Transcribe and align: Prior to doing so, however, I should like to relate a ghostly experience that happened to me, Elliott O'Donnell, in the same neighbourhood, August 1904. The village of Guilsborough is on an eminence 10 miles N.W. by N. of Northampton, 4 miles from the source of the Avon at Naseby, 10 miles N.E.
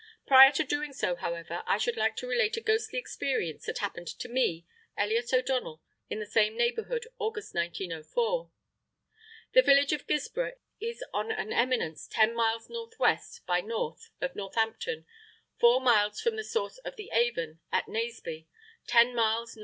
Prior 0.25 0.51
to 0.53 0.63
doing 0.63 0.93
so, 0.93 1.15
however, 1.15 1.61
I 1.67 1.77
should 1.77 1.95
like 1.95 2.15
to 2.15 2.27
relate 2.27 2.57
a 2.57 2.61
ghostly 2.61 2.97
experience 2.97 3.67
that 3.67 3.77
happened 3.77 4.07
to 4.07 4.27
me, 4.27 4.65
Elliott 4.97 5.31
O'Donnell, 5.31 5.79
in 6.09 6.17
the 6.17 6.25
same 6.25 6.57
neighbourhood, 6.57 7.05
August 7.19 7.53
1904. 7.53 8.49
The 9.53 9.61
village 9.61 9.93
of 9.93 10.07
Guilsborough 10.07 10.55
is 10.79 11.03
on 11.13 11.31
an 11.31 11.53
eminence 11.53 12.07
10 12.07 12.35
miles 12.35 12.67
N.W. 12.67 12.91
by 13.45 13.59
N. 13.59 13.71
of 13.73 14.35
Northampton, 14.35 15.05
4 15.59 15.79
miles 15.79 16.19
from 16.19 16.35
the 16.35 16.43
source 16.43 16.79
of 16.79 16.95
the 16.95 17.11
Avon 17.13 17.59
at 17.71 17.85
Naseby, 17.87 18.47
10 18.87 19.15
miles 19.15 19.55
N.E. 19.55 19.59